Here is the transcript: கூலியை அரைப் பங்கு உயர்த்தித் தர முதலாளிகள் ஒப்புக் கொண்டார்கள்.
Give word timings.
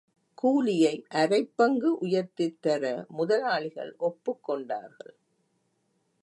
கூலியை 0.33 1.05
அரைப் 1.11 1.53
பங்கு 1.55 1.97
உயர்த்தித் 2.01 2.61
தர 2.61 3.05
முதலாளிகள் 3.07 3.95
ஒப்புக் 3.97 4.43
கொண்டார்கள். 4.43 5.15